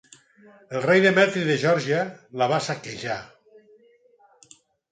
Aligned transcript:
El 0.77 0.81
rei 0.85 1.01
Demetri 1.03 1.43
de 1.49 1.57
Geòrgia 1.65 2.01
la 2.43 2.49
va 2.55 2.59
saquejar. 2.71 3.21